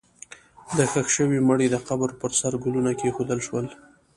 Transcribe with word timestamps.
د 0.77 0.79
ښخ 0.91 1.07
شوي 1.15 1.39
مړي 1.49 1.67
د 1.71 1.75
قبر 1.87 2.09
پر 2.19 2.31
سر 2.39 2.53
ګلونه 2.63 2.91
کېښودل 2.99 3.39
شول. 3.47 3.65